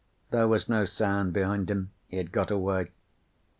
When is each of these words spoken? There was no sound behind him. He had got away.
There 0.31 0.47
was 0.47 0.67
no 0.67 0.85
sound 0.85 1.31
behind 1.31 1.69
him. 1.69 1.91
He 2.07 2.17
had 2.17 2.31
got 2.31 2.49
away. 2.49 2.87